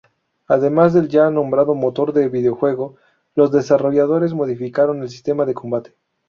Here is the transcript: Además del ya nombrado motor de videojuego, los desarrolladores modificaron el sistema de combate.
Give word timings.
Además 0.47 0.95
del 0.95 1.09
ya 1.09 1.29
nombrado 1.29 1.75
motor 1.75 2.11
de 2.11 2.27
videojuego, 2.27 2.95
los 3.35 3.51
desarrolladores 3.51 4.33
modificaron 4.33 5.03
el 5.03 5.09
sistema 5.11 5.45
de 5.45 5.53
combate. 5.53 5.95